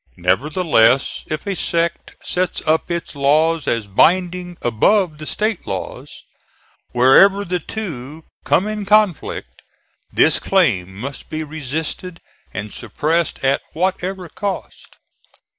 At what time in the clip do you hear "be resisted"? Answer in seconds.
11.29-12.19